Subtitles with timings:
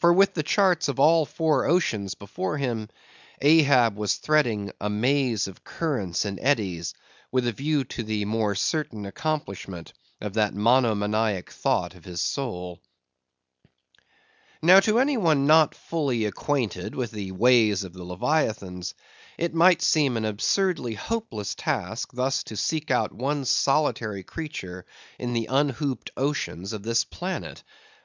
[0.00, 2.88] For with the charts of all four oceans before him,
[3.40, 6.92] Ahab was threading a maze of currents and eddies,
[7.30, 12.80] with a view to the more certain accomplishment of that monomaniac thought of his soul.
[14.60, 18.94] Now, to any one not fully acquainted with the ways of the leviathans,
[19.38, 24.84] it might seem an absurdly hopeless task thus to seek out one solitary creature
[25.16, 27.62] in the unhooped oceans of this planet.